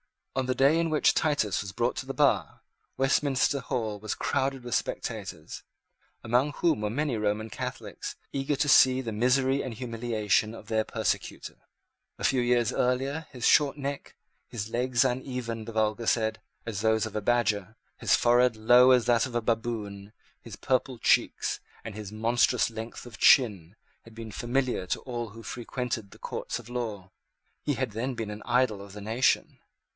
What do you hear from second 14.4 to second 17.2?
his legs uneven, the vulgar said, as those of